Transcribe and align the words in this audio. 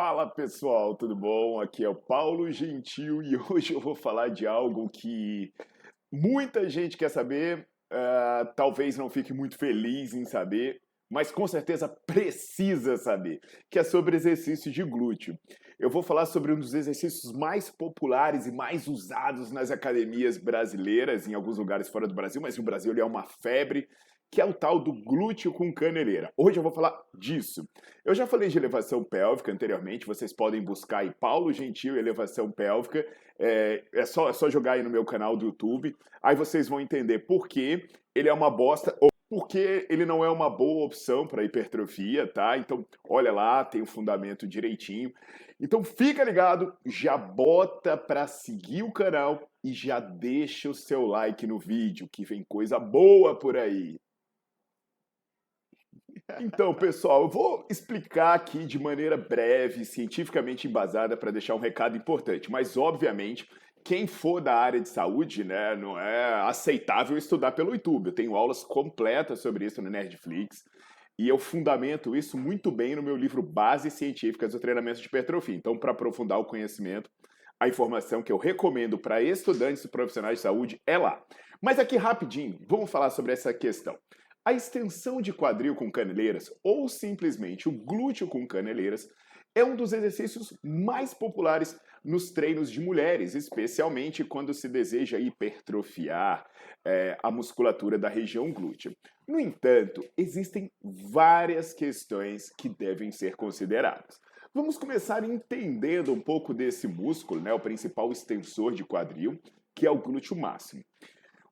Fala 0.00 0.30
pessoal, 0.30 0.94
tudo 0.94 1.16
bom? 1.16 1.60
Aqui 1.60 1.82
é 1.82 1.88
o 1.88 1.92
Paulo 1.92 2.52
Gentil 2.52 3.20
e 3.20 3.36
hoje 3.50 3.74
eu 3.74 3.80
vou 3.80 3.96
falar 3.96 4.28
de 4.28 4.46
algo 4.46 4.88
que 4.88 5.52
muita 6.12 6.68
gente 6.68 6.96
quer 6.96 7.08
saber, 7.08 7.66
uh, 7.92 8.48
talvez 8.54 8.96
não 8.96 9.10
fique 9.10 9.32
muito 9.32 9.58
feliz 9.58 10.14
em 10.14 10.24
saber, 10.24 10.80
mas 11.10 11.32
com 11.32 11.48
certeza 11.48 11.88
precisa 12.06 12.96
saber, 12.96 13.40
que 13.68 13.76
é 13.76 13.82
sobre 13.82 14.14
exercício 14.14 14.70
de 14.70 14.84
glúteo. 14.84 15.36
Eu 15.80 15.90
vou 15.90 16.00
falar 16.00 16.26
sobre 16.26 16.52
um 16.52 16.60
dos 16.60 16.74
exercícios 16.74 17.32
mais 17.32 17.68
populares 17.68 18.46
e 18.46 18.52
mais 18.52 18.86
usados 18.86 19.50
nas 19.50 19.72
academias 19.72 20.38
brasileiras, 20.38 21.26
em 21.26 21.34
alguns 21.34 21.58
lugares 21.58 21.88
fora 21.88 22.06
do 22.06 22.14
Brasil, 22.14 22.40
mas 22.40 22.56
no 22.56 22.62
Brasil 22.62 22.92
ele 22.92 23.00
é 23.00 23.04
uma 23.04 23.26
febre 23.42 23.88
que 24.30 24.40
é 24.40 24.44
o 24.44 24.52
tal 24.52 24.78
do 24.78 24.92
glúteo 24.92 25.52
com 25.52 25.72
caneleira. 25.72 26.32
Hoje 26.36 26.58
eu 26.58 26.62
vou 26.62 26.72
falar 26.72 26.98
disso. 27.16 27.66
Eu 28.04 28.14
já 28.14 28.26
falei 28.26 28.48
de 28.48 28.58
elevação 28.58 29.02
pélvica 29.02 29.50
anteriormente, 29.50 30.06
vocês 30.06 30.32
podem 30.32 30.62
buscar 30.62 30.98
aí 30.98 31.12
Paulo 31.18 31.52
Gentil 31.52 31.96
Elevação 31.96 32.50
Pélvica, 32.50 33.06
é, 33.38 33.84
é, 33.92 34.04
só, 34.04 34.28
é 34.28 34.32
só 34.32 34.50
jogar 34.50 34.72
aí 34.72 34.82
no 34.82 34.90
meu 34.90 35.04
canal 35.04 35.36
do 35.36 35.46
YouTube, 35.46 35.96
aí 36.22 36.34
vocês 36.34 36.68
vão 36.68 36.80
entender 36.80 37.20
por 37.20 37.48
que 37.48 37.86
ele 38.14 38.28
é 38.28 38.32
uma 38.32 38.50
bosta 38.50 38.96
ou 39.00 39.08
porque 39.30 39.86
ele 39.90 40.06
não 40.06 40.24
é 40.24 40.30
uma 40.30 40.48
boa 40.48 40.86
opção 40.86 41.26
para 41.26 41.44
hipertrofia, 41.44 42.26
tá? 42.26 42.56
Então, 42.56 42.84
olha 43.06 43.30
lá, 43.30 43.62
tem 43.62 43.82
o 43.82 43.86
fundamento 43.86 44.46
direitinho. 44.46 45.12
Então, 45.60 45.84
fica 45.84 46.24
ligado, 46.24 46.72
já 46.86 47.18
bota 47.18 47.96
para 47.96 48.26
seguir 48.26 48.82
o 48.82 48.92
canal 48.92 49.46
e 49.62 49.72
já 49.72 50.00
deixa 50.00 50.70
o 50.70 50.74
seu 50.74 51.04
like 51.04 51.46
no 51.46 51.58
vídeo, 51.58 52.08
que 52.10 52.24
vem 52.24 52.42
coisa 52.48 52.78
boa 52.78 53.38
por 53.38 53.56
aí. 53.56 54.00
Então, 56.40 56.74
pessoal, 56.74 57.22
eu 57.22 57.28
vou 57.28 57.66
explicar 57.70 58.34
aqui 58.34 58.66
de 58.66 58.78
maneira 58.78 59.16
breve, 59.16 59.84
cientificamente 59.84 60.68
embasada, 60.68 61.16
para 61.16 61.30
deixar 61.30 61.54
um 61.54 61.58
recado 61.58 61.96
importante. 61.96 62.50
Mas, 62.50 62.76
obviamente, 62.76 63.48
quem 63.82 64.06
for 64.06 64.40
da 64.40 64.54
área 64.54 64.78
de 64.78 64.88
saúde, 64.88 65.42
né, 65.42 65.74
não 65.74 65.98
é 65.98 66.34
aceitável 66.42 67.16
estudar 67.16 67.52
pelo 67.52 67.72
YouTube. 67.72 68.08
Eu 68.08 68.14
tenho 68.14 68.36
aulas 68.36 68.62
completas 68.62 69.40
sobre 69.40 69.64
isso 69.64 69.80
no 69.80 69.88
Nerdflix. 69.88 70.64
E 71.18 71.26
eu 71.26 71.38
fundamento 71.38 72.14
isso 72.14 72.36
muito 72.36 72.70
bem 72.70 72.94
no 72.94 73.02
meu 73.02 73.16
livro 73.16 73.42
Bases 73.42 73.94
Científicas 73.94 74.52
do 74.52 74.60
Treinamento 74.60 75.00
de 75.00 75.06
Hipertrofia. 75.06 75.56
Então, 75.56 75.76
para 75.78 75.92
aprofundar 75.92 76.38
o 76.38 76.44
conhecimento, 76.44 77.10
a 77.58 77.66
informação 77.66 78.22
que 78.22 78.30
eu 78.30 78.36
recomendo 78.36 78.98
para 78.98 79.22
estudantes 79.22 79.82
e 79.82 79.88
profissionais 79.88 80.38
de 80.38 80.42
saúde 80.42 80.80
é 80.86 80.98
lá. 80.98 81.20
Mas 81.60 81.78
aqui 81.78 81.96
rapidinho, 81.96 82.58
vamos 82.68 82.90
falar 82.90 83.10
sobre 83.10 83.32
essa 83.32 83.52
questão. 83.52 83.98
A 84.48 84.54
extensão 84.54 85.20
de 85.20 85.30
quadril 85.30 85.74
com 85.74 85.92
caneleiras, 85.92 86.50
ou 86.64 86.88
simplesmente 86.88 87.68
o 87.68 87.70
glúteo 87.70 88.26
com 88.26 88.48
caneleiras, 88.48 89.06
é 89.54 89.62
um 89.62 89.76
dos 89.76 89.92
exercícios 89.92 90.54
mais 90.64 91.12
populares 91.12 91.78
nos 92.02 92.30
treinos 92.30 92.70
de 92.70 92.80
mulheres, 92.80 93.34
especialmente 93.34 94.24
quando 94.24 94.54
se 94.54 94.66
deseja 94.66 95.18
hipertrofiar 95.18 96.46
é, 96.82 97.14
a 97.22 97.30
musculatura 97.30 97.98
da 97.98 98.08
região 98.08 98.50
glútea. 98.50 98.90
No 99.28 99.38
entanto, 99.38 100.02
existem 100.16 100.72
várias 100.82 101.74
questões 101.74 102.48
que 102.56 102.70
devem 102.70 103.12
ser 103.12 103.36
consideradas. 103.36 104.18
Vamos 104.54 104.78
começar 104.78 105.24
entendendo 105.24 106.10
um 106.10 106.22
pouco 106.22 106.54
desse 106.54 106.88
músculo, 106.88 107.42
né, 107.42 107.52
o 107.52 107.60
principal 107.60 108.10
extensor 108.10 108.72
de 108.72 108.82
quadril, 108.82 109.38
que 109.74 109.86
é 109.86 109.90
o 109.90 110.00
glúteo 110.00 110.34
máximo. 110.34 110.82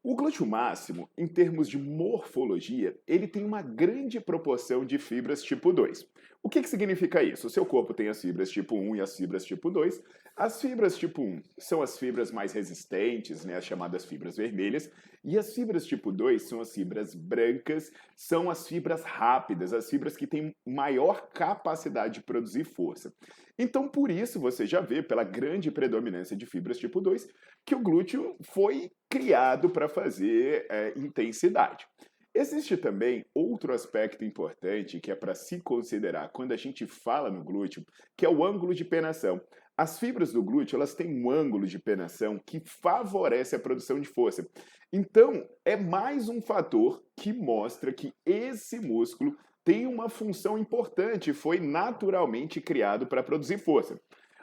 O 0.09 0.15
glúteo 0.15 0.47
máximo, 0.47 1.11
em 1.19 1.27
termos 1.27 1.69
de 1.69 1.77
morfologia, 1.77 2.97
ele 3.09 3.27
tem 3.27 3.45
uma 3.45 3.61
grande 3.61 4.21
proporção 4.21 4.87
de 4.87 4.99
fibras 4.99 5.43
tipo 5.43 5.73
2. 5.73 6.07
O 6.41 6.49
que, 6.49 6.63
que 6.63 6.69
significa 6.69 7.25
isso? 7.25 7.49
O 7.49 7.51
seu 7.51 7.67
corpo 7.67 7.93
tem 7.93 8.07
as 8.07 8.23
fibras 8.23 8.49
tipo 8.49 8.77
1 8.77 8.95
e 8.95 9.01
as 9.01 9.17
fibras 9.17 9.45
tipo 9.45 9.69
2. 9.69 10.01
As 10.37 10.61
fibras 10.61 10.99
tipo 10.99 11.23
1 11.23 11.41
são 11.59 11.81
as 11.81 11.99
fibras 11.99 12.31
mais 12.31 12.53
resistentes, 12.53 13.43
né, 13.47 13.57
as 13.57 13.65
chamadas 13.65 14.05
fibras 14.05 14.37
vermelhas, 14.37 14.91
e 15.25 15.39
as 15.39 15.55
fibras 15.55 15.87
tipo 15.87 16.13
2 16.13 16.43
são 16.43 16.61
as 16.61 16.75
fibras 16.75 17.15
brancas, 17.15 17.91
são 18.15 18.51
as 18.51 18.69
fibras 18.69 19.03
rápidas, 19.03 19.73
as 19.73 19.89
fibras 19.89 20.15
que 20.15 20.27
têm 20.27 20.55
maior 20.67 21.31
capacidade 21.31 22.15
de 22.15 22.23
produzir 22.23 22.65
força. 22.65 23.15
Então, 23.59 23.89
por 23.89 24.11
isso, 24.11 24.39
você 24.39 24.67
já 24.67 24.83
vê, 24.83 25.03
pela 25.03 25.25
grande 25.25 25.71
predominância 25.71 26.37
de 26.37 26.45
fibras 26.45 26.77
tipo 26.77 27.01
2, 27.01 27.27
que 27.65 27.75
o 27.75 27.83
glúteo 27.83 28.37
foi 28.43 28.91
criado 29.09 29.71
para 29.71 29.89
fazer 29.89 30.67
é, 30.71 30.93
intensidade. 30.99 31.87
Existe 32.35 32.77
também 32.77 33.25
outro 33.35 33.73
aspecto 33.73 34.23
importante 34.23 35.01
que 35.01 35.11
é 35.11 35.15
para 35.15 35.35
se 35.35 35.59
considerar 35.63 36.29
quando 36.29 36.53
a 36.53 36.57
gente 36.57 36.87
fala 36.87 37.31
no 37.31 37.43
glúteo, 37.43 37.83
que 38.15 38.27
é 38.27 38.29
o 38.29 38.45
ângulo 38.45 38.75
de 38.75 38.85
penação. 38.85 39.41
As 39.77 39.99
fibras 39.99 40.33
do 40.33 40.43
glúteo 40.43 40.77
elas 40.77 40.95
têm 40.95 41.23
um 41.23 41.31
ângulo 41.31 41.67
de 41.67 41.79
penação 41.79 42.41
que 42.45 42.61
favorece 42.65 43.55
a 43.55 43.61
produção 43.61 44.01
de 44.01 44.09
força. 44.09 44.49
Então, 44.91 45.47
é 45.65 45.77
mais 45.77 46.29
um 46.29 46.41
fator 46.41 47.03
que 47.15 47.33
mostra 47.33 47.93
que 47.93 48.13
esse 48.25 48.81
músculo 48.81 49.37
tem 49.63 49.87
uma 49.87 50.09
função 50.09 50.57
importante, 50.57 51.33
foi 51.33 51.61
naturalmente 51.61 52.61
criado 52.61 53.07
para 53.07 53.23
produzir 53.23 53.59
força. 53.59 54.01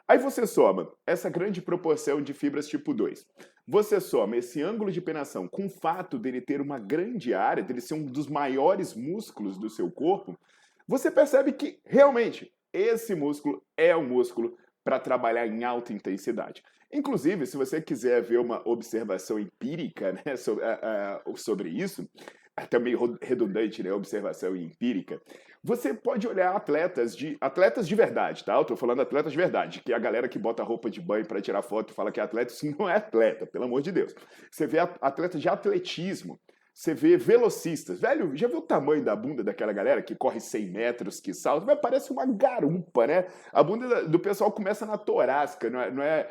Aí 0.07 0.17
você 0.17 0.45
soma 0.45 0.91
essa 1.07 1.29
grande 1.29 1.61
proporção 1.61 2.21
de 2.21 2.33
fibras 2.33 2.67
tipo 2.67 2.93
2. 2.93 3.25
Você 3.65 4.01
soma 4.01 4.35
esse 4.35 4.61
ângulo 4.61 4.91
de 4.91 5.01
penação 5.01 5.47
com 5.47 5.65
o 5.65 5.69
fato 5.69 6.19
dele 6.19 6.41
ter 6.41 6.59
uma 6.59 6.77
grande 6.77 7.33
área, 7.33 7.63
dele 7.63 7.79
ser 7.79 7.93
um 7.93 8.05
dos 8.05 8.27
maiores 8.27 8.93
músculos 8.93 9.57
do 9.57 9.69
seu 9.69 9.89
corpo, 9.89 10.37
você 10.85 11.09
percebe 11.09 11.53
que 11.53 11.79
realmente 11.85 12.53
esse 12.73 13.15
músculo 13.15 13.63
é 13.77 13.95
um 13.95 14.05
músculo 14.05 14.57
para 14.83 14.99
trabalhar 14.99 15.47
em 15.47 15.63
alta 15.63 15.93
intensidade. 15.93 16.63
Inclusive, 16.91 17.45
se 17.45 17.57
você 17.57 17.81
quiser 17.81 18.21
ver 18.21 18.39
uma 18.39 18.61
observação 18.67 19.39
empírica 19.39 20.13
né, 20.25 20.35
sobre, 20.35 20.63
uh, 20.63 21.31
uh, 21.31 21.37
sobre 21.37 21.69
isso, 21.69 22.07
até 22.55 22.77
meio 22.77 23.17
redundante, 23.21 23.81
né? 23.81 23.91
Observação 23.91 24.55
empírica. 24.55 25.19
Você 25.63 25.93
pode 25.93 26.27
olhar 26.27 26.55
atletas 26.55 27.15
de 27.15 27.37
atletas 27.39 27.87
de 27.87 27.95
verdade, 27.95 28.43
tá? 28.43 28.53
Eu 28.55 28.65
tô 28.65 28.75
falando 28.75 29.01
atletas 29.01 29.31
de 29.31 29.37
verdade, 29.37 29.81
que 29.81 29.93
é 29.93 29.95
a 29.95 29.99
galera 29.99 30.27
que 30.27 30.37
bota 30.37 30.61
roupa 30.61 30.89
de 30.89 31.01
banho 31.01 31.25
para 31.25 31.41
tirar 31.41 31.61
foto 31.61 31.91
e 31.91 31.95
fala 31.95 32.11
que 32.11 32.19
é 32.19 32.23
atleta, 32.23 32.51
isso 32.51 32.75
não 32.77 32.89
é 32.89 32.97
atleta, 32.97 33.47
pelo 33.47 33.63
amor 33.65 33.81
de 33.81 33.91
Deus. 33.91 34.13
Você 34.51 34.67
vê 34.67 34.79
atletas 34.79 35.41
de 35.41 35.49
atletismo, 35.49 36.39
você 36.73 36.93
vê 36.93 37.15
velocistas. 37.17 37.99
Velho, 37.99 38.35
já 38.35 38.47
viu 38.47 38.57
o 38.57 38.61
tamanho 38.61 39.03
da 39.03 39.15
bunda 39.15 39.43
daquela 39.43 39.71
galera 39.71 40.01
que 40.01 40.15
corre 40.15 40.39
100 40.39 40.71
metros, 40.71 41.19
que 41.19 41.33
salta? 41.33 41.75
Parece 41.75 42.11
uma 42.11 42.25
garupa, 42.25 43.05
né? 43.05 43.27
A 43.51 43.61
bunda 43.61 44.05
do 44.07 44.19
pessoal 44.19 44.51
começa 44.51 44.85
na 44.85 44.97
torácica, 44.97 45.69
não 45.69 45.79
é, 45.79 45.91
não 45.91 46.03
é 46.03 46.29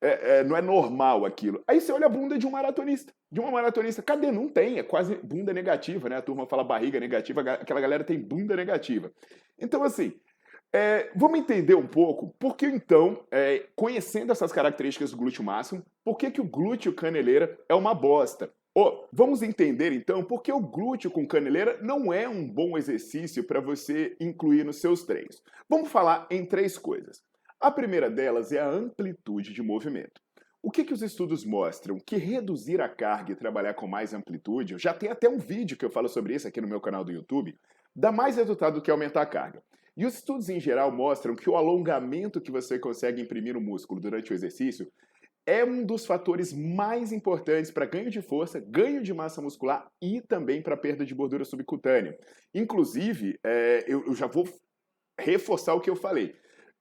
é, 0.00 0.40
é, 0.40 0.44
não 0.44 0.56
é 0.56 0.60
normal 0.60 1.24
aquilo. 1.24 1.62
Aí 1.66 1.80
você 1.80 1.90
olha 1.90 2.06
a 2.06 2.08
bunda 2.08 2.38
de 2.38 2.46
um 2.46 2.50
maratonista. 2.50 3.12
De 3.30 3.40
uma 3.40 3.50
maratonista. 3.50 4.02
Cadê? 4.02 4.30
Não 4.30 4.48
tem. 4.48 4.78
É 4.78 4.82
quase 4.82 5.14
bunda 5.16 5.52
negativa, 5.52 6.08
né? 6.08 6.16
A 6.16 6.22
turma 6.22 6.46
fala 6.46 6.62
barriga 6.62 7.00
negativa, 7.00 7.40
aquela 7.52 7.80
galera 7.80 8.04
tem 8.04 8.20
bunda 8.20 8.54
negativa. 8.54 9.10
Então, 9.58 9.82
assim, 9.82 10.12
é, 10.72 11.10
vamos 11.16 11.38
entender 11.38 11.74
um 11.74 11.86
pouco 11.86 12.34
por 12.38 12.56
que 12.56 12.66
então, 12.66 13.24
é, 13.30 13.66
conhecendo 13.74 14.32
essas 14.32 14.52
características 14.52 15.12
do 15.12 15.16
glúteo 15.16 15.42
máximo, 15.42 15.82
por 16.04 16.16
que, 16.16 16.30
que 16.30 16.40
o 16.40 16.48
glúteo 16.48 16.92
caneleira 16.92 17.58
é 17.68 17.74
uma 17.74 17.94
bosta? 17.94 18.52
Oh, 18.78 19.08
vamos 19.10 19.40
entender 19.40 19.90
então 19.90 20.22
por 20.22 20.42
que 20.42 20.52
o 20.52 20.60
glúteo 20.60 21.10
com 21.10 21.26
caneleira 21.26 21.78
não 21.80 22.12
é 22.12 22.28
um 22.28 22.46
bom 22.46 22.76
exercício 22.76 23.42
para 23.42 23.58
você 23.58 24.14
incluir 24.20 24.66
nos 24.66 24.76
seus 24.76 25.02
treinos. 25.02 25.42
Vamos 25.66 25.88
falar 25.90 26.26
em 26.30 26.44
três 26.44 26.76
coisas. 26.76 27.24
A 27.58 27.70
primeira 27.70 28.10
delas 28.10 28.52
é 28.52 28.60
a 28.60 28.68
amplitude 28.68 29.54
de 29.54 29.62
movimento. 29.62 30.20
O 30.62 30.70
que, 30.70 30.84
que 30.84 30.92
os 30.92 31.00
estudos 31.00 31.42
mostram? 31.42 31.96
Que 31.98 32.18
reduzir 32.18 32.82
a 32.82 32.88
carga 32.90 33.32
e 33.32 33.34
trabalhar 33.34 33.72
com 33.72 33.86
mais 33.86 34.12
amplitude, 34.12 34.76
já 34.76 34.92
tem 34.92 35.08
até 35.08 35.26
um 35.26 35.38
vídeo 35.38 35.78
que 35.78 35.84
eu 35.86 35.90
falo 35.90 36.06
sobre 36.06 36.34
isso 36.34 36.46
aqui 36.46 36.60
no 36.60 36.68
meu 36.68 36.78
canal 36.78 37.02
do 37.02 37.12
YouTube, 37.12 37.58
dá 37.94 38.12
mais 38.12 38.36
resultado 38.36 38.74
do 38.74 38.82
que 38.82 38.90
aumentar 38.90 39.22
a 39.22 39.26
carga. 39.26 39.62
E 39.96 40.04
os 40.04 40.16
estudos 40.16 40.50
em 40.50 40.60
geral 40.60 40.92
mostram 40.92 41.34
que 41.34 41.48
o 41.48 41.56
alongamento 41.56 42.42
que 42.42 42.50
você 42.50 42.78
consegue 42.78 43.22
imprimir 43.22 43.54
no 43.54 43.60
músculo 43.62 44.02
durante 44.02 44.30
o 44.30 44.34
exercício 44.34 44.86
é 45.46 45.64
um 45.64 45.84
dos 45.84 46.04
fatores 46.04 46.52
mais 46.52 47.12
importantes 47.12 47.70
para 47.70 47.86
ganho 47.86 48.10
de 48.10 48.20
força, 48.20 48.58
ganho 48.58 49.02
de 49.02 49.14
massa 49.14 49.40
muscular 49.40 49.88
e 50.02 50.20
também 50.20 50.60
para 50.60 50.76
perda 50.76 51.06
de 51.06 51.14
gordura 51.14 51.44
subcutânea. 51.44 52.18
Inclusive, 52.52 53.38
é, 53.44 53.84
eu, 53.86 54.04
eu 54.06 54.14
já 54.14 54.26
vou 54.26 54.44
reforçar 55.18 55.74
o 55.74 55.80
que 55.80 55.88
eu 55.88 55.96
falei. 55.96 56.34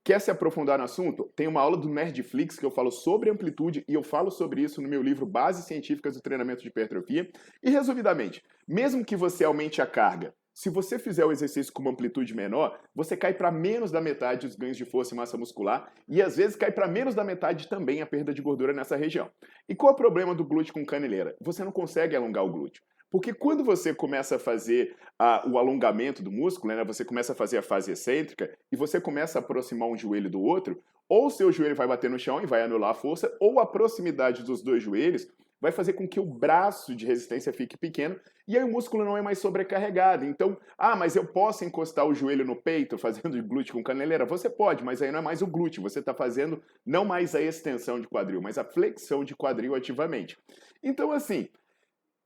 Quer 0.04 0.20
se 0.20 0.30
aprofundar 0.30 0.78
no 0.78 0.84
assunto? 0.84 1.32
Tem 1.36 1.48
uma 1.48 1.62
aula 1.62 1.78
do 1.78 1.90
Nerdflix 1.90 2.58
que 2.60 2.66
eu 2.66 2.70
falo 2.70 2.92
sobre 2.92 3.30
amplitude 3.30 3.84
e 3.88 3.94
eu 3.94 4.04
falo 4.04 4.30
sobre 4.30 4.62
isso 4.62 4.82
no 4.82 4.88
meu 4.88 5.02
livro 5.02 5.26
Bases 5.26 5.66
Científicas 5.66 6.16
do 6.16 6.22
Treinamento 6.22 6.62
de 6.62 6.68
Hipertrofia. 6.68 7.30
E 7.64 7.70
resumidamente, 7.70 8.44
mesmo 8.68 9.04
que 9.04 9.16
você 9.16 9.44
aumente 9.44 9.82
a 9.82 9.88
carga, 9.88 10.34
se 10.56 10.70
você 10.70 10.98
fizer 10.98 11.26
o 11.26 11.34
exercício 11.34 11.72
com 11.74 11.82
uma 11.82 11.92
amplitude 11.92 12.34
menor, 12.34 12.80
você 12.96 13.18
cai 13.18 13.34
para 13.34 13.52
menos 13.52 13.92
da 13.92 14.00
metade 14.00 14.48
dos 14.48 14.56
ganhos 14.56 14.78
de 14.78 14.86
força 14.86 15.14
e 15.14 15.18
massa 15.18 15.38
muscular 15.38 15.92
e 16.08 16.22
às 16.22 16.38
vezes 16.38 16.56
cai 16.56 16.72
para 16.72 16.88
menos 16.88 17.14
da 17.14 17.26
metade 17.26 17.68
também 17.68 18.02
a 18.02 18.06
perda 18.06 18.34
de 18.34 18.42
gordura 18.42 18.72
nessa 18.72 18.96
região. 18.96 19.30
E 19.68 19.76
qual 19.76 19.92
é 19.92 19.94
o 19.94 19.98
problema 19.98 20.34
do 20.34 20.46
glúteo 20.46 20.74
com 20.74 20.86
caneleira? 20.86 21.36
Você 21.42 21.62
não 21.62 21.74
consegue 21.74 22.16
alongar 22.16 22.46
o 22.46 22.50
glúteo. 22.50 22.82
Porque 23.12 23.34
quando 23.34 23.66
você 23.66 23.94
começa 23.94 24.38
a 24.38 24.40
fazer 24.40 24.96
a, 25.20 25.46
o 25.46 25.58
alongamento 25.58 26.24
do 26.24 26.32
músculo, 26.32 26.74
né, 26.74 26.86
você 26.86 27.04
começa 27.04 27.34
a 27.34 27.36
fazer 27.36 27.58
a 27.58 27.62
fase 27.62 27.92
excêntrica 27.92 28.50
e 28.72 28.78
você 28.78 29.00
começa 29.00 29.40
a 29.40 29.42
aproximar 29.42 29.90
um 29.90 29.98
joelho 29.98 30.30
do 30.30 30.42
outro, 30.42 30.82
ou 31.08 31.28
o 31.28 31.30
seu 31.30 31.52
joelho 31.52 31.76
vai 31.76 31.88
bater 31.88 32.10
no 32.10 32.18
chão 32.18 32.42
e 32.42 32.46
vai 32.46 32.64
anular 32.64 32.92
a 32.92 32.96
força, 32.96 33.36
ou 33.42 33.60
a 33.60 33.66
proximidade 33.66 34.44
dos 34.44 34.62
dois 34.62 34.82
joelhos 34.82 35.28
vai 35.60 35.72
fazer 35.72 35.94
com 35.94 36.08
que 36.08 36.20
o 36.20 36.26
braço 36.26 36.96
de 36.96 37.06
resistência 37.06 37.54
fique 37.54 37.78
pequeno 37.78 38.20
e 38.48 38.56
aí 38.58 38.64
o 38.64 38.72
músculo 38.72 39.04
não 39.04 39.18
é 39.18 39.22
mais 39.22 39.40
sobrecarregado. 39.40 40.24
Então, 40.24 40.58
ah, 40.78 40.96
mas 40.96 41.16
eu 41.16 41.26
posso 41.26 41.66
encostar 41.66 42.06
o 42.06 42.14
joelho 42.14 42.46
no 42.46 42.56
peito 42.56 42.98
fazendo 42.98 43.42
glúteo 43.44 43.74
com 43.74 43.84
caneleira? 43.84 44.26
Você 44.26 44.50
pode, 44.50 44.84
mas 44.84 45.02
aí 45.02 45.12
não 45.12 45.20
é 45.20 45.22
mais 45.22 45.42
o 45.42 45.48
glúteo, 45.48 45.82
você 45.82 46.00
está 46.00 46.14
fazendo 46.14 46.62
não 46.86 47.04
mais 47.04 47.34
a 47.34 47.42
extensão 47.42 48.00
de 48.00 48.08
quadril, 48.08 48.42
mas 48.42 48.58
a 48.58 48.64
flexão 48.64 49.24
de 49.24 49.36
quadril 49.36 49.74
ativamente. 49.74 50.38
Então, 50.84 51.12
assim, 51.12 51.50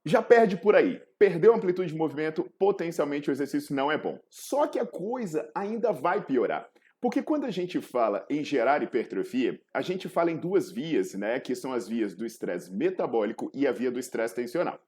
já 0.03 0.21
perde 0.21 0.57
por 0.57 0.75
aí. 0.75 1.01
Perdeu 1.17 1.53
amplitude 1.53 1.91
de 1.91 1.97
movimento, 1.97 2.49
potencialmente 2.59 3.29
o 3.29 3.31
exercício 3.31 3.73
não 3.73 3.91
é 3.91 3.97
bom. 3.97 4.19
Só 4.29 4.67
que 4.67 4.79
a 4.79 4.85
coisa 4.85 5.49
ainda 5.55 5.93
vai 5.93 6.21
piorar. 6.21 6.69
Porque 7.01 7.21
quando 7.23 7.45
a 7.45 7.51
gente 7.51 7.79
fala 7.79 8.25
em 8.29 8.43
gerar 8.43 8.83
hipertrofia, 8.83 9.59
a 9.73 9.81
gente 9.81 10.09
fala 10.09 10.31
em 10.31 10.37
duas 10.37 10.69
vias, 10.69 11.13
né, 11.13 11.39
que 11.39 11.55
são 11.55 11.71
as 11.71 11.87
vias 11.87 12.13
do 12.13 12.25
estresse 12.25 12.71
metabólico 12.71 13.49
e 13.53 13.65
a 13.65 13.71
via 13.71 13.89
do 13.89 13.99
estresse 13.99 14.35
tensional. 14.35 14.79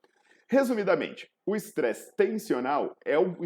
Resumidamente, 0.47 1.31
o 1.45 1.55
estresse 1.55 2.13
tensional 2.17 2.97
é 3.05 3.17
o, 3.17 3.37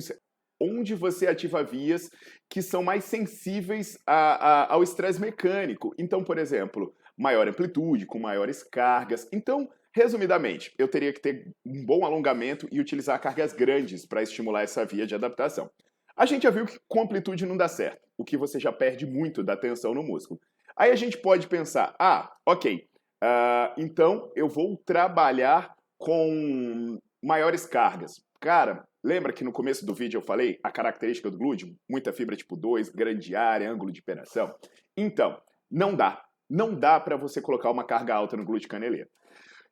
onde 0.59 0.95
você 0.95 1.27
ativa 1.27 1.63
vias 1.63 2.09
que 2.49 2.61
são 2.61 2.81
mais 2.81 3.03
sensíveis 3.03 3.99
a, 4.05 4.63
a, 4.63 4.73
ao 4.73 4.81
estresse 4.81 5.21
mecânico. 5.21 5.93
Então, 5.99 6.23
por 6.23 6.39
exemplo, 6.39 6.91
maior 7.15 7.47
amplitude, 7.47 8.07
com 8.07 8.17
maiores 8.17 8.63
cargas. 8.63 9.27
Então, 9.31 9.69
resumidamente, 9.91 10.73
eu 10.79 10.87
teria 10.87 11.13
que 11.13 11.21
ter 11.21 11.51
um 11.63 11.85
bom 11.85 12.03
alongamento 12.03 12.67
e 12.71 12.79
utilizar 12.79 13.21
cargas 13.21 13.53
grandes 13.53 14.05
para 14.05 14.23
estimular 14.23 14.63
essa 14.63 14.83
via 14.83 15.05
de 15.05 15.13
adaptação. 15.13 15.69
A 16.15 16.25
gente 16.25 16.43
já 16.43 16.49
viu 16.49 16.65
que 16.65 16.79
com 16.87 17.01
amplitude 17.01 17.45
não 17.45 17.57
dá 17.57 17.67
certo, 17.67 18.07
o 18.17 18.23
que 18.23 18.37
você 18.37 18.59
já 18.59 18.71
perde 18.71 19.05
muito 19.05 19.43
da 19.43 19.57
tensão 19.57 19.93
no 19.93 20.01
músculo. 20.01 20.39
Aí 20.75 20.91
a 20.91 20.95
gente 20.95 21.17
pode 21.17 21.47
pensar, 21.47 21.93
ah, 21.99 22.33
ok, 22.45 22.87
uh, 23.23 23.73
então 23.77 24.31
eu 24.35 24.47
vou 24.47 24.77
trabalhar 24.77 25.75
com 25.97 26.97
maiores 27.21 27.65
cargas. 27.65 28.23
Cara, 28.39 28.87
lembra 29.03 29.33
que 29.33 29.43
no 29.43 29.51
começo 29.51 29.85
do 29.85 29.93
vídeo 29.93 30.17
eu 30.17 30.21
falei 30.21 30.59
a 30.63 30.71
característica 30.71 31.29
do 31.29 31.37
glúteo? 31.37 31.75
Muita 31.89 32.13
fibra 32.13 32.35
tipo 32.35 32.55
2, 32.55 32.89
grande 32.89 33.35
área, 33.35 33.69
ângulo 33.69 33.91
de 33.91 34.01
penetração? 34.01 34.53
Então, 34.95 35.41
não 35.69 35.95
dá. 35.95 36.23
Não 36.49 36.73
dá 36.73 36.99
para 36.99 37.17
você 37.17 37.41
colocar 37.41 37.71
uma 37.71 37.83
carga 37.83 38.13
alta 38.13 38.37
no 38.37 38.45
glúteo 38.45 38.69
caneleiro. 38.69 39.09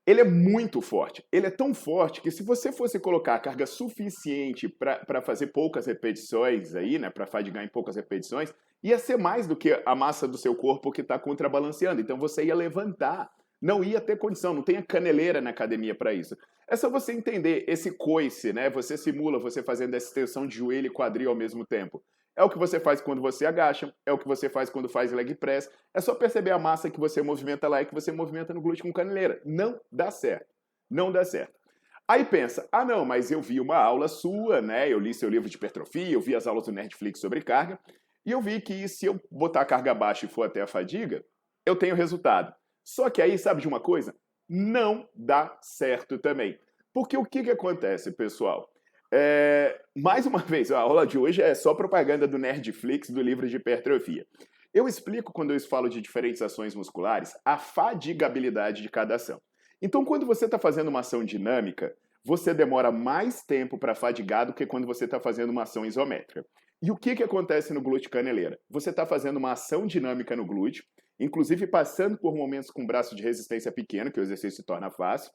Ele 0.05 0.19
é 0.19 0.25
muito 0.25 0.81
forte. 0.81 1.23
Ele 1.31 1.47
é 1.47 1.49
tão 1.49 1.73
forte 1.73 2.21
que 2.21 2.29
se 2.29 2.43
você 2.43 2.71
fosse 2.71 2.99
colocar 2.99 3.35
a 3.35 3.39
carga 3.39 3.65
suficiente 3.65 4.67
para 4.67 5.21
fazer 5.21 5.47
poucas 5.47 5.85
repetições 5.85 6.75
aí, 6.75 6.99
né, 6.99 7.09
para 7.09 7.25
fadigar 7.25 7.63
em 7.63 7.69
poucas 7.69 7.95
repetições, 7.95 8.53
ia 8.83 8.99
ser 8.99 9.17
mais 9.17 9.47
do 9.47 9.55
que 9.55 9.81
a 9.85 9.95
massa 9.95 10.27
do 10.27 10.37
seu 10.37 10.53
corpo 10.53 10.91
que 10.91 11.01
está 11.01 11.17
contrabalanceando. 11.17 12.01
Então 12.01 12.17
você 12.17 12.43
ia 12.43 12.55
levantar, 12.55 13.31
não 13.61 13.81
ia 13.81 14.01
ter 14.01 14.17
condição, 14.17 14.53
não 14.53 14.61
tem 14.61 14.77
a 14.77 14.83
caneleira 14.83 15.39
na 15.39 15.51
academia 15.51 15.95
para 15.95 16.13
isso. 16.13 16.35
É 16.67 16.75
só 16.75 16.89
você 16.89 17.13
entender 17.13 17.63
esse 17.67 17.91
coice, 17.91 18.51
né? 18.51 18.69
Você 18.71 18.97
simula 18.97 19.39
você 19.39 19.63
fazendo 19.63 19.93
essa 19.93 20.07
extensão 20.07 20.45
de 20.45 20.57
joelho 20.57 20.87
e 20.87 20.93
quadril 20.93 21.29
ao 21.29 21.35
mesmo 21.35 21.65
tempo. 21.65 22.03
É 22.35 22.43
o 22.43 22.49
que 22.49 22.57
você 22.57 22.79
faz 22.79 22.99
quando 22.99 23.21
você 23.21 23.45
agacha, 23.45 23.93
é 24.05 24.11
o 24.11 24.17
que 24.17 24.27
você 24.27 24.49
faz 24.49 24.69
quando 24.69 24.89
faz 24.89 25.11
leg 25.11 25.35
press. 25.35 25.69
É 25.93 26.01
só 26.01 26.15
perceber 26.15 26.51
a 26.51 26.57
massa 26.57 26.89
que 26.89 26.99
você 26.99 27.21
movimenta 27.21 27.67
lá 27.67 27.81
e 27.81 27.85
que 27.85 27.93
você 27.93 28.11
movimenta 28.11 28.53
no 28.53 28.61
glúteo 28.61 28.83
com 28.83 28.91
caneleira. 28.91 29.39
Não 29.45 29.79
dá 29.91 30.09
certo. 30.09 30.47
Não 30.89 31.11
dá 31.11 31.23
certo. 31.23 31.53
Aí 32.07 32.25
pensa, 32.25 32.67
ah 32.71 32.83
não, 32.83 33.05
mas 33.05 33.31
eu 33.31 33.41
vi 33.41 33.59
uma 33.59 33.77
aula 33.77 34.07
sua, 34.07 34.61
né? 34.61 34.89
Eu 34.91 34.99
li 34.99 35.13
seu 35.13 35.29
livro 35.29 35.49
de 35.49 35.55
hipertrofia, 35.55 36.11
eu 36.11 36.19
vi 36.19 36.35
as 36.35 36.47
aulas 36.47 36.65
do 36.65 36.71
Nerdflix 36.71 37.19
sobre 37.19 37.41
carga, 37.41 37.79
e 38.25 38.31
eu 38.31 38.41
vi 38.41 38.59
que 38.59 38.87
se 38.87 39.05
eu 39.05 39.19
botar 39.31 39.61
a 39.61 39.65
carga 39.65 39.93
baixa 39.93 40.25
e 40.25 40.29
for 40.29 40.43
até 40.43 40.61
a 40.61 40.67
fadiga, 40.67 41.23
eu 41.65 41.75
tenho 41.75 41.95
resultado. 41.95 42.53
Só 42.83 43.09
que 43.09 43.21
aí, 43.21 43.37
sabe 43.37 43.61
de 43.61 43.67
uma 43.67 43.79
coisa? 43.79 44.13
Não 44.49 45.07
dá 45.15 45.57
certo 45.61 46.17
também. 46.17 46.59
Porque 46.93 47.15
o 47.15 47.25
que, 47.25 47.43
que 47.43 47.51
acontece, 47.51 48.11
pessoal? 48.11 48.72
É, 49.15 49.79
mais 49.95 50.25
uma 50.25 50.39
vez, 50.41 50.71
a 50.71 50.79
aula 50.79 51.05
de 51.05 51.19
hoje 51.19 51.39
é 51.39 51.53
só 51.53 51.75
propaganda 51.75 52.27
do 52.27 52.39
Nerdflix 52.39 53.11
do 53.11 53.21
livro 53.21 53.47
de 53.47 53.57
hipertrofia. 53.57 54.25
Eu 54.73 54.87
explico, 54.87 55.31
quando 55.31 55.53
eu 55.53 55.59
falo 55.59 55.87
de 55.87 56.01
diferentes 56.01 56.41
ações 56.41 56.73
musculares, 56.73 57.37
a 57.45 57.55
fadigabilidade 57.55 58.81
de 58.81 58.89
cada 58.89 59.13
ação. 59.13 59.39
Então, 59.79 60.03
quando 60.03 60.25
você 60.25 60.45
está 60.45 60.57
fazendo 60.57 60.87
uma 60.87 61.01
ação 61.01 61.23
dinâmica, 61.23 61.95
você 62.25 62.55
demora 62.55 62.91
mais 62.91 63.43
tempo 63.43 63.77
para 63.77 63.93
fadigar 63.93 64.47
do 64.47 64.53
que 64.53 64.65
quando 64.65 64.87
você 64.87 65.05
está 65.05 65.19
fazendo 65.19 65.51
uma 65.51 65.61
ação 65.61 65.85
isométrica. 65.85 66.43
E 66.81 66.89
o 66.89 66.97
que, 66.97 67.15
que 67.15 67.23
acontece 67.23 67.71
no 67.71 67.83
glúteo 67.83 68.09
caneleira? 68.09 68.59
Você 68.67 68.89
está 68.89 69.05
fazendo 69.05 69.37
uma 69.37 69.51
ação 69.51 69.85
dinâmica 69.85 70.35
no 70.35 70.43
glúteo, 70.43 70.83
inclusive 71.19 71.67
passando 71.67 72.17
por 72.17 72.35
momentos 72.35 72.71
com 72.71 72.83
braço 72.83 73.15
de 73.15 73.21
resistência 73.21 73.71
pequeno, 73.71 74.11
que 74.11 74.19
o 74.19 74.23
exercício 74.23 74.57
se 74.57 74.65
torna 74.65 74.89
fácil, 74.89 75.31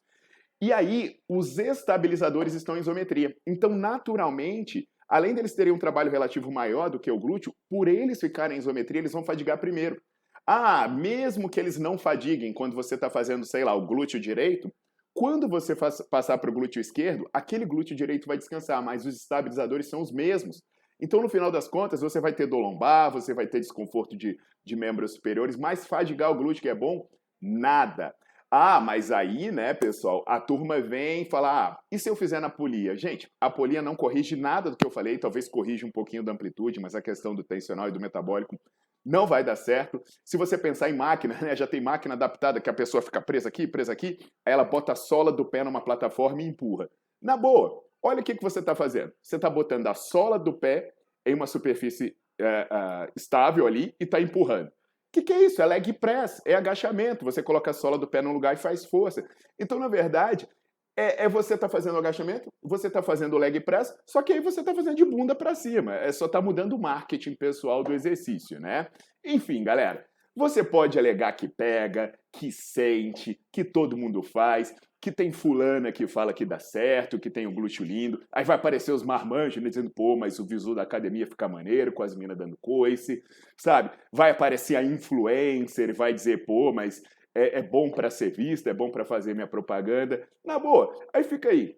e 0.60 0.72
aí, 0.72 1.16
os 1.28 1.58
estabilizadores 1.58 2.54
estão 2.54 2.76
em 2.76 2.80
isometria. 2.80 3.34
Então, 3.46 3.70
naturalmente, 3.70 4.88
além 5.08 5.34
deles 5.34 5.54
terem 5.54 5.72
um 5.72 5.78
trabalho 5.78 6.10
relativo 6.10 6.50
maior 6.50 6.90
do 6.90 6.98
que 6.98 7.10
o 7.10 7.18
glúteo, 7.18 7.54
por 7.70 7.86
eles 7.86 8.20
ficarem 8.20 8.56
em 8.56 8.60
isometria, 8.60 9.00
eles 9.00 9.12
vão 9.12 9.22
fadigar 9.22 9.58
primeiro. 9.58 10.00
Ah, 10.46 10.88
mesmo 10.88 11.48
que 11.48 11.60
eles 11.60 11.78
não 11.78 11.98
fadiguem 11.98 12.52
quando 12.52 12.74
você 12.74 12.94
está 12.94 13.08
fazendo, 13.08 13.44
sei 13.44 13.64
lá, 13.64 13.74
o 13.74 13.86
glúteo 13.86 14.18
direito, 14.18 14.72
quando 15.14 15.48
você 15.48 15.76
faz, 15.76 16.00
passar 16.02 16.38
para 16.38 16.50
o 16.50 16.52
glúteo 16.52 16.80
esquerdo, 16.80 17.28
aquele 17.32 17.64
glúteo 17.64 17.96
direito 17.96 18.26
vai 18.26 18.38
descansar, 18.38 18.82
mas 18.82 19.04
os 19.04 19.16
estabilizadores 19.16 19.88
são 19.88 20.00
os 20.00 20.12
mesmos. 20.12 20.62
Então, 21.00 21.20
no 21.20 21.28
final 21.28 21.50
das 21.50 21.68
contas, 21.68 22.00
você 22.00 22.20
vai 22.20 22.32
ter 22.32 22.46
dor 22.46 22.60
lombar, 22.60 23.10
você 23.12 23.34
vai 23.34 23.46
ter 23.46 23.60
desconforto 23.60 24.16
de, 24.16 24.38
de 24.64 24.74
membros 24.74 25.14
superiores, 25.14 25.56
mas 25.56 25.86
fadigar 25.86 26.30
o 26.30 26.34
glúteo 26.34 26.62
que 26.62 26.68
é 26.68 26.74
bom, 26.74 27.08
nada. 27.40 28.14
Ah, 28.50 28.80
mas 28.80 29.12
aí, 29.12 29.50
né, 29.50 29.74
pessoal, 29.74 30.24
a 30.26 30.40
turma 30.40 30.80
vem 30.80 31.22
e 31.22 31.24
fala: 31.26 31.68
ah, 31.68 31.78
e 31.92 31.98
se 31.98 32.08
eu 32.08 32.16
fizer 32.16 32.40
na 32.40 32.48
polia? 32.48 32.96
Gente, 32.96 33.30
a 33.38 33.50
polia 33.50 33.82
não 33.82 33.94
corrige 33.94 34.36
nada 34.36 34.70
do 34.70 34.76
que 34.76 34.86
eu 34.86 34.90
falei, 34.90 35.18
talvez 35.18 35.48
corrija 35.48 35.86
um 35.86 35.90
pouquinho 35.90 36.22
da 36.22 36.32
amplitude, 36.32 36.80
mas 36.80 36.94
a 36.94 37.02
questão 37.02 37.34
do 37.34 37.44
tensional 37.44 37.88
e 37.88 37.92
do 37.92 38.00
metabólico 38.00 38.58
não 39.04 39.26
vai 39.26 39.44
dar 39.44 39.56
certo. 39.56 40.02
Se 40.24 40.36
você 40.36 40.56
pensar 40.56 40.88
em 40.88 40.96
máquina, 40.96 41.34
né, 41.40 41.54
já 41.54 41.66
tem 41.66 41.80
máquina 41.80 42.14
adaptada 42.14 42.60
que 42.60 42.70
a 42.70 42.74
pessoa 42.74 43.02
fica 43.02 43.20
presa 43.20 43.48
aqui, 43.48 43.66
presa 43.66 43.92
aqui, 43.92 44.18
aí 44.44 44.52
ela 44.52 44.64
bota 44.64 44.92
a 44.92 44.96
sola 44.96 45.30
do 45.30 45.44
pé 45.44 45.62
numa 45.62 45.80
plataforma 45.82 46.40
e 46.42 46.46
empurra. 46.46 46.88
Na 47.20 47.36
boa, 47.36 47.82
olha 48.02 48.20
o 48.20 48.24
que, 48.24 48.34
que 48.34 48.42
você 48.42 48.60
está 48.60 48.74
fazendo. 48.74 49.12
Você 49.22 49.36
está 49.36 49.50
botando 49.50 49.86
a 49.86 49.94
sola 49.94 50.38
do 50.38 50.52
pé 50.54 50.92
em 51.26 51.34
uma 51.34 51.46
superfície 51.46 52.16
é, 52.40 52.68
é, 52.70 53.12
estável 53.16 53.66
ali 53.66 53.94
e 54.00 54.04
está 54.04 54.20
empurrando. 54.20 54.70
Que, 55.18 55.22
que, 55.22 55.32
é 55.32 55.46
isso? 55.46 55.60
É 55.60 55.66
leg 55.66 55.92
press, 55.94 56.40
é 56.46 56.54
agachamento. 56.54 57.25
Você 57.25 57.42
coloca 57.42 57.70
a 57.70 57.75
sola 57.75 57.98
do 57.98 58.06
pé 58.06 58.22
no 58.22 58.32
lugar 58.32 58.54
e 58.54 58.58
faz 58.58 58.84
força. 58.84 59.26
Então, 59.58 59.78
na 59.78 59.88
verdade, 59.88 60.48
é, 60.96 61.25
é 61.25 61.28
você 61.28 61.58
tá 61.58 61.68
fazendo 61.68 61.98
agachamento, 61.98 62.48
você 62.62 62.88
tá 62.88 63.02
fazendo 63.02 63.37
leg 63.37 63.58
press, 63.60 63.92
só 64.06 64.22
que 64.22 64.32
aí 64.32 64.40
você 64.40 64.62
tá 64.62 64.75
fazendo 64.75 64.96
de 64.96 65.04
bunda 65.04 65.34
para 65.34 65.54
cima. 65.54 65.96
É 65.96 66.12
só 66.12 66.28
tá 66.28 66.40
mudando 66.40 66.75
o 66.75 66.78
marketing 66.78 67.34
pessoal 67.34 67.82
do 67.82 67.92
exercício, 67.92 68.60
né? 68.60 68.87
Enfim, 69.25 69.64
galera, 69.64 70.06
você 70.37 70.62
pode 70.62 70.96
alegar 70.98 71.32
que 71.32 71.48
pega, 71.48 72.16
que 72.32 72.52
sente, 72.52 73.40
que 73.52 73.64
todo 73.64 73.96
mundo 73.96 74.22
faz. 74.22 74.72
Que 75.00 75.12
tem 75.12 75.32
fulana 75.32 75.92
que 75.92 76.06
fala 76.06 76.32
que 76.32 76.44
dá 76.44 76.58
certo, 76.58 77.18
que 77.18 77.30
tem 77.30 77.46
o 77.46 77.50
um 77.50 77.54
glúteo 77.54 77.84
lindo. 77.84 78.20
Aí 78.32 78.44
vai 78.44 78.56
aparecer 78.56 78.92
os 78.92 79.02
marmanjos 79.02 79.62
né, 79.62 79.68
dizendo, 79.68 79.90
pô, 79.90 80.16
mas 80.16 80.38
o 80.38 80.44
visual 80.44 80.74
da 80.74 80.82
academia 80.82 81.26
fica 81.26 81.48
maneiro, 81.48 81.92
com 81.92 82.02
as 82.02 82.14
minas 82.14 82.36
dando 82.36 82.56
coice, 82.60 83.22
sabe? 83.56 83.90
Vai 84.12 84.30
aparecer 84.30 84.76
a 84.76 84.82
influencer, 84.82 85.94
vai 85.94 86.12
dizer, 86.12 86.44
pô, 86.44 86.72
mas 86.72 87.02
é, 87.34 87.60
é 87.60 87.62
bom 87.62 87.90
para 87.90 88.10
ser 88.10 88.30
vista, 88.30 88.70
é 88.70 88.74
bom 88.74 88.90
para 88.90 89.04
fazer 89.04 89.34
minha 89.34 89.46
propaganda. 89.46 90.26
Na 90.44 90.58
boa, 90.58 90.92
aí 91.12 91.22
fica 91.22 91.50
aí 91.50 91.77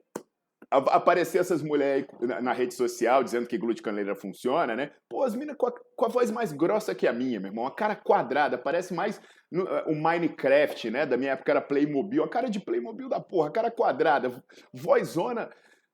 aparecer 0.71 1.39
essas 1.39 1.63
mulheres 1.63 2.07
na, 2.21 2.41
na, 2.41 2.53
rede 2.53 2.75
social 2.75 3.25
dizendo 3.25 3.47
que 3.47 3.59
glúteo 3.59 3.83
caneleira 3.83 4.15
funciona, 4.15 4.77
né? 4.77 4.93
Pô, 5.09 5.25
as 5.25 5.35
minas 5.35 5.57
com, 5.57 5.71
com, 5.97 6.05
a 6.05 6.09
voz 6.09 6.31
mais 6.31 6.53
grossa 6.53 6.95
que 6.95 7.09
a 7.09 7.13
minha, 7.13 7.41
meu 7.41 7.51
irmão. 7.51 7.67
A 7.67 7.75
cara 7.75 7.97
quadrada, 7.97 8.57
parece 8.57 8.95
mais 8.95 9.21
no, 9.51 9.65
o 9.87 9.95
Minecraft, 9.95 10.91
né? 10.91 11.05
Da 11.05 11.17
minha 11.17 11.33
época 11.33 11.51
era 11.51 11.61
Playmobil. 11.61 12.23
A 12.23 12.29
cara 12.29 12.49
de 12.49 12.61
Playmobil 12.61 13.09
da 13.09 13.19
porra, 13.19 13.51
cara 13.51 13.71
quadrada, 13.71 14.31
vozona 14.73 15.51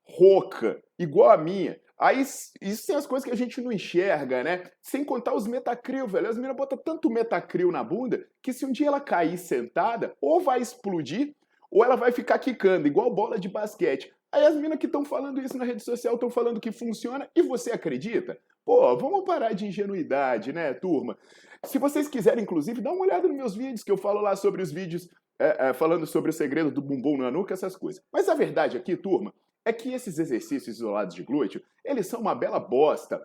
rouca, 0.07 0.81
igual 0.99 1.31
a 1.31 1.39
minha. 1.39 1.81
Aí, 1.99 2.21
isso 2.21 2.87
tem 2.87 2.95
as 2.95 3.07
coisas 3.07 3.25
que 3.25 3.33
a 3.33 3.37
gente 3.37 3.61
não 3.61 3.73
enxerga, 3.73 4.45
né? 4.45 4.65
Sem 4.83 5.03
contar 5.03 5.35
os 5.35 5.47
metacril, 5.47 6.07
velho. 6.07 6.29
As 6.29 6.37
minas 6.37 6.55
botam 6.55 6.77
tanto 6.77 7.09
metacril 7.09 7.73
na 7.73 7.83
bunda 7.83 8.27
que 8.43 8.53
se 8.53 8.67
um 8.67 8.73
dia 8.73 8.89
ela 8.89 9.01
cair 9.01 9.39
sentada, 9.39 10.15
ou 10.21 10.41
vai 10.41 10.61
explodir, 10.61 11.35
ou 11.71 11.83
ela 11.83 11.97
vai 11.97 12.13
ficar 12.13 12.39
quicando, 12.39 12.87
igual 12.87 13.15
bola 13.15 13.39
de 13.39 13.49
basquete. 13.49 14.13
Aí 14.37 14.45
as 14.45 14.55
minas 14.55 14.79
que 14.79 14.85
estão 14.85 15.03
falando 15.03 15.41
isso 15.41 15.57
na 15.57 15.65
rede 15.65 15.83
social 15.83 16.13
estão 16.13 16.29
falando 16.29 16.61
que 16.61 16.71
funciona 16.71 17.27
e 17.35 17.41
você 17.41 17.73
acredita? 17.73 18.39
Pô, 18.67 18.95
vamos 18.95 19.25
parar 19.25 19.55
de 19.55 19.65
ingenuidade, 19.65 20.53
né, 20.53 20.75
turma? 20.75 21.17
Se 21.65 21.79
vocês 21.79 22.07
quiserem, 22.07 22.43
inclusive, 22.43 22.83
dá 22.83 22.93
uma 22.93 23.01
olhada 23.01 23.27
nos 23.27 23.35
meus 23.35 23.57
vídeos, 23.57 23.83
que 23.83 23.91
eu 23.91 23.97
falo 23.97 24.21
lá 24.21 24.37
sobre 24.37 24.61
os 24.61 24.71
vídeos 24.71 25.09
é, 25.39 25.69
é, 25.69 25.73
falando 25.73 26.07
sobre 26.07 26.29
o 26.29 26.35
segredo 26.35 26.71
do 26.71 26.83
bumbum 26.83 27.17
na 27.17 27.31
nuca, 27.31 27.55
essas 27.55 27.75
coisas. 27.77 28.03
Mas 28.13 28.29
a 28.29 28.35
verdade 28.35 28.77
aqui, 28.77 28.95
turma, 28.95 29.33
é 29.65 29.73
que 29.73 29.95
esses 29.95 30.19
exercícios 30.19 30.77
isolados 30.77 31.15
de 31.15 31.23
glúteo, 31.23 31.63
eles 31.83 32.07
são 32.07 32.21
uma 32.21 32.35
bela 32.35 32.61
bosta. 32.61 33.25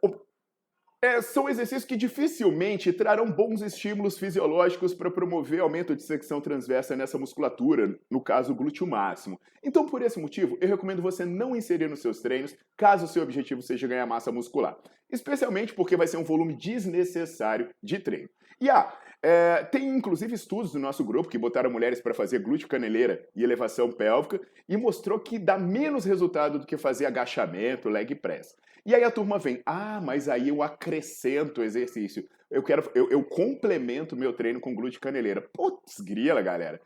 É, 1.04 1.20
são 1.20 1.50
exercícios 1.50 1.84
que 1.84 1.98
dificilmente 1.98 2.94
trarão 2.94 3.26
bons 3.32 3.64
estímulos 3.64 4.20
fisiológicos 4.20 4.94
para 4.94 5.10
promover 5.10 5.60
aumento 5.60 5.96
de 5.96 6.04
secção 6.04 6.40
transversa 6.40 6.96
nessa 6.96 7.18
musculatura, 7.18 7.98
no 8.08 8.22
caso 8.22 8.54
glúteo 8.54 8.86
máximo. 8.86 9.42
Então, 9.64 9.88
por 9.88 10.04
esse 10.04 10.20
motivo, 10.20 10.60
eu 10.62 10.68
recomendo 10.68 11.02
você 11.02 11.26
não 11.26 11.56
inserir 11.56 11.90
nos 11.90 12.02
seus 12.02 12.20
treinos, 12.20 12.56
caso 12.78 13.06
o 13.06 13.08
seu 13.08 13.24
objetivo 13.24 13.64
seja 13.64 13.88
ganhar 13.88 14.06
massa 14.06 14.32
muscular. 14.32 14.78
Especialmente 15.10 15.74
porque 15.74 15.98
vai 15.98 16.06
ser 16.06 16.18
um 16.18 16.24
volume 16.24 16.54
desnecessário 16.54 17.70
de 17.82 17.98
treino. 17.98 18.30
E 18.60 18.70
ah, 18.70 18.96
é, 19.24 19.64
tem 19.66 19.88
inclusive 19.88 20.34
estudos 20.34 20.72
do 20.72 20.80
nosso 20.80 21.04
grupo 21.04 21.30
que 21.30 21.38
botaram 21.38 21.70
mulheres 21.70 22.02
para 22.02 22.14
fazer 22.14 22.40
glúteo 22.40 22.68
caneleira 22.68 23.24
e 23.36 23.44
elevação 23.44 23.92
pélvica 23.92 24.42
e 24.68 24.76
mostrou 24.76 25.20
que 25.20 25.38
dá 25.38 25.60
menos 25.60 26.06
resultado 26.06 26.58
do 26.58 26.66
que 26.66 26.78
fazer 26.78 27.06
agachamento, 27.06 27.90
leg 27.90 28.16
press. 28.16 28.56
E 28.84 28.96
aí 28.96 29.04
a 29.04 29.12
turma 29.12 29.38
vem, 29.38 29.62
ah, 29.64 30.02
mas 30.02 30.28
aí 30.28 30.50
eu 30.50 30.64
acrescento 30.64 31.62
exercício. 31.62 32.28
Eu 32.50 32.64
quero, 32.64 32.90
eu, 32.96 33.12
eu 33.12 33.24
complemento 33.24 34.16
meu 34.16 34.34
treino 34.34 34.60
com 34.60 34.74
glúteo 34.74 35.00
caneleira. 35.00 35.42
Putz, 35.54 36.00
grila, 36.00 36.42
galera. 36.42 36.82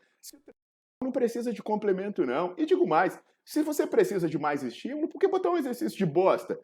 Não 1.02 1.12
precisa 1.12 1.54
de 1.54 1.64
complemento, 1.64 2.26
não. 2.26 2.54
E 2.58 2.66
digo 2.66 2.86
mais, 2.86 3.18
se 3.46 3.62
você 3.64 3.88
precisa 3.88 4.28
de 4.28 4.38
mais 4.38 4.62
estímulo, 4.62 5.08
por 5.08 5.20
que 5.20 5.28
botar 5.28 5.52
um 5.52 5.58
exercício 5.58 5.98
de 5.98 6.06
bosta? 6.06 6.60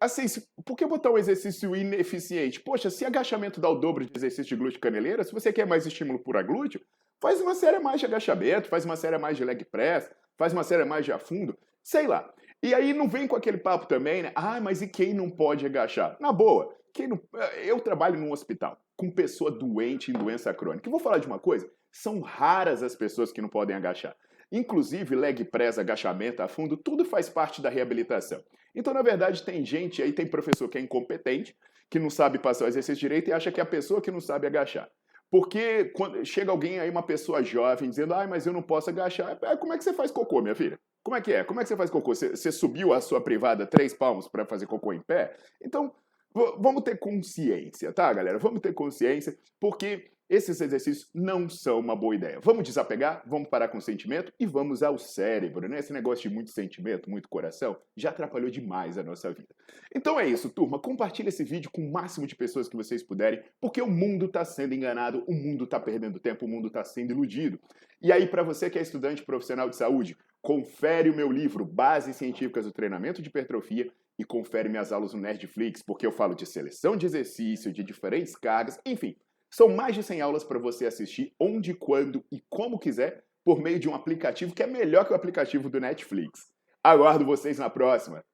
Assim, 0.00 0.26
por 0.64 0.76
que 0.76 0.86
botar 0.86 1.10
um 1.10 1.18
exercício 1.18 1.74
ineficiente? 1.74 2.60
Poxa, 2.60 2.90
se 2.90 3.04
agachamento 3.04 3.60
dá 3.60 3.68
o 3.68 3.76
dobro 3.76 4.04
de 4.04 4.12
exercício 4.14 4.44
de 4.44 4.56
glúteo 4.56 4.80
caneleira, 4.80 5.24
se 5.24 5.32
você 5.32 5.52
quer 5.52 5.66
mais 5.66 5.86
estímulo 5.86 6.18
por 6.18 6.42
glúteo, 6.42 6.80
faz 7.20 7.40
uma 7.40 7.54
série 7.54 7.78
mais 7.78 7.98
de 8.00 8.06
agachamento, 8.06 8.68
faz 8.68 8.84
uma 8.84 8.96
série 8.96 9.16
mais 9.16 9.36
de 9.36 9.44
leg 9.44 9.64
press, 9.64 10.10
faz 10.36 10.52
uma 10.52 10.62
série 10.62 10.84
mais 10.84 11.04
de 11.04 11.12
afundo, 11.12 11.56
sei 11.82 12.06
lá. 12.06 12.32
E 12.62 12.74
aí 12.74 12.92
não 12.92 13.08
vem 13.08 13.26
com 13.26 13.34
aquele 13.34 13.58
papo 13.58 13.86
também, 13.86 14.22
né? 14.22 14.32
Ah, 14.34 14.60
mas 14.60 14.82
e 14.82 14.88
quem 14.88 15.14
não 15.14 15.30
pode 15.30 15.64
agachar? 15.64 16.16
Na 16.20 16.32
boa, 16.32 16.76
quem 16.92 17.08
não... 17.08 17.20
eu 17.64 17.80
trabalho 17.80 18.18
num 18.18 18.30
hospital 18.30 18.78
com 18.96 19.10
pessoa 19.10 19.50
doente 19.50 20.10
em 20.10 20.14
doença 20.14 20.52
crônica. 20.54 20.88
E 20.88 20.90
vou 20.90 21.00
falar 21.00 21.18
de 21.18 21.26
uma 21.26 21.38
coisa: 21.38 21.68
são 21.90 22.20
raras 22.20 22.82
as 22.82 22.94
pessoas 22.94 23.32
que 23.32 23.40
não 23.40 23.48
podem 23.48 23.74
agachar. 23.74 24.14
Inclusive, 24.52 25.16
leg 25.16 25.44
press, 25.44 25.78
agachamento 25.78 26.42
a 26.42 26.48
fundo, 26.48 26.76
tudo 26.76 27.06
faz 27.06 27.30
parte 27.30 27.62
da 27.62 27.70
reabilitação. 27.70 28.44
Então, 28.74 28.92
na 28.92 29.00
verdade, 29.00 29.42
tem 29.42 29.64
gente 29.64 30.02
aí, 30.02 30.12
tem 30.12 30.26
professor 30.26 30.68
que 30.68 30.76
é 30.76 30.80
incompetente, 30.80 31.56
que 31.88 31.98
não 31.98 32.10
sabe 32.10 32.38
passar 32.38 32.66
o 32.66 32.68
exercício 32.68 33.00
direito 33.00 33.28
e 33.28 33.32
acha 33.32 33.50
que 33.50 33.60
é 33.60 33.62
a 33.62 33.66
pessoa 33.66 34.00
que 34.00 34.10
não 34.10 34.20
sabe 34.20 34.46
agachar. 34.46 34.90
Porque 35.30 35.86
quando 35.94 36.22
chega 36.26 36.50
alguém 36.50 36.78
aí, 36.78 36.90
uma 36.90 37.02
pessoa 37.02 37.42
jovem, 37.42 37.88
dizendo, 37.88 38.12
ah, 38.12 38.26
mas 38.26 38.46
eu 38.46 38.52
não 38.52 38.60
posso 38.60 38.90
agachar, 38.90 39.38
é, 39.40 39.56
como 39.56 39.72
é 39.72 39.78
que 39.78 39.84
você 39.84 39.94
faz 39.94 40.10
cocô, 40.10 40.42
minha 40.42 40.54
filha? 40.54 40.78
Como 41.02 41.16
é 41.16 41.20
que 41.22 41.32
é? 41.32 41.42
Como 41.42 41.58
é 41.58 41.62
que 41.62 41.68
você 41.68 41.76
faz 41.76 41.88
cocô? 41.88 42.14
Você, 42.14 42.36
você 42.36 42.52
subiu 42.52 42.92
a 42.92 43.00
sua 43.00 43.20
privada 43.20 43.66
três 43.66 43.94
palmos 43.94 44.28
para 44.28 44.44
fazer 44.44 44.66
cocô 44.66 44.92
em 44.92 45.00
pé? 45.00 45.34
Então, 45.60 45.94
vamos 46.34 46.82
ter 46.82 46.98
consciência, 46.98 47.92
tá, 47.92 48.12
galera? 48.12 48.38
Vamos 48.38 48.60
ter 48.60 48.74
consciência, 48.74 49.34
porque 49.58 50.10
esses 50.32 50.62
exercícios 50.62 51.10
não 51.12 51.46
são 51.46 51.78
uma 51.78 51.94
boa 51.94 52.14
ideia. 52.14 52.40
Vamos 52.40 52.64
desapegar, 52.64 53.22
vamos 53.26 53.50
parar 53.50 53.68
com 53.68 53.76
o 53.76 53.82
sentimento 53.82 54.32
e 54.40 54.46
vamos 54.46 54.82
ao 54.82 54.96
cérebro, 54.96 55.68
né? 55.68 55.78
Esse 55.78 55.92
negócio 55.92 56.26
de 56.26 56.34
muito 56.34 56.48
sentimento, 56.48 57.10
muito 57.10 57.28
coração, 57.28 57.76
já 57.94 58.08
atrapalhou 58.08 58.48
demais 58.48 58.96
a 58.96 59.02
nossa 59.02 59.30
vida. 59.30 59.54
Então 59.94 60.18
é 60.18 60.26
isso, 60.26 60.48
turma. 60.48 60.78
Compartilhe 60.78 61.28
esse 61.28 61.44
vídeo 61.44 61.70
com 61.70 61.86
o 61.86 61.92
máximo 61.92 62.26
de 62.26 62.34
pessoas 62.34 62.66
que 62.66 62.74
vocês 62.74 63.02
puderem, 63.02 63.42
porque 63.60 63.82
o 63.82 63.86
mundo 63.86 64.24
está 64.24 64.42
sendo 64.42 64.74
enganado, 64.74 65.22
o 65.26 65.34
mundo 65.34 65.64
está 65.64 65.78
perdendo 65.78 66.18
tempo, 66.18 66.46
o 66.46 66.48
mundo 66.48 66.68
está 66.68 66.82
sendo 66.82 67.10
iludido. 67.10 67.60
E 68.00 68.10
aí, 68.10 68.26
para 68.26 68.42
você 68.42 68.70
que 68.70 68.78
é 68.78 68.82
estudante 68.82 69.22
profissional 69.22 69.68
de 69.68 69.76
saúde, 69.76 70.16
confere 70.40 71.10
o 71.10 71.14
meu 71.14 71.30
livro 71.30 71.62
Bases 71.62 72.16
Científicas 72.16 72.64
do 72.64 72.72
Treinamento 72.72 73.20
de 73.20 73.28
Hipertrofia 73.28 73.92
e 74.18 74.24
confere 74.24 74.70
minhas 74.70 74.92
aulas 74.92 75.12
no 75.12 75.20
Nerdflix, 75.20 75.82
porque 75.82 76.06
eu 76.06 76.12
falo 76.12 76.34
de 76.34 76.46
seleção 76.46 76.96
de 76.96 77.04
exercício, 77.04 77.70
de 77.70 77.84
diferentes 77.84 78.34
cargas, 78.34 78.80
enfim 78.86 79.14
são 79.52 79.68
mais 79.68 79.94
de 79.94 80.02
100 80.02 80.20
aulas 80.22 80.42
para 80.42 80.58
você 80.58 80.86
assistir 80.86 81.34
onde, 81.38 81.74
quando 81.74 82.24
e 82.32 82.42
como 82.48 82.78
quiser 82.78 83.22
por 83.44 83.60
meio 83.60 83.78
de 83.78 83.88
um 83.88 83.94
aplicativo 83.94 84.54
que 84.54 84.62
é 84.62 84.66
melhor 84.66 85.04
que 85.04 85.12
o 85.12 85.16
aplicativo 85.16 85.68
do 85.68 85.78
Netflix. 85.78 86.48
Aguardo 86.82 87.24
vocês 87.24 87.58
na 87.58 87.68
próxima! 87.68 88.24